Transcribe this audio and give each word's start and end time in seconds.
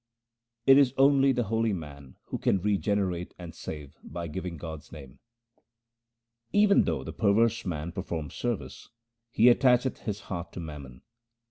It 0.65 0.79
is 0.79 0.95
only 0.97 1.31
the 1.31 1.43
holy 1.43 1.73
man 1.73 2.15
who 2.23 2.39
can 2.39 2.59
regenerate 2.59 3.35
and 3.37 3.53
save 3.53 3.99
by 4.03 4.27
giving 4.29 4.57
God's 4.57 4.91
name:— 4.91 5.19
Even 6.51 6.85
though 6.85 7.03
the 7.03 7.13
perverse 7.13 7.67
man 7.67 7.91
perform 7.91 8.31
service, 8.31 8.89
he 9.29 9.47
at 9.51 9.59
tacheth 9.59 9.99
his 10.05 10.21
heart 10.21 10.53
to 10.53 10.59
mammon. 10.59 11.03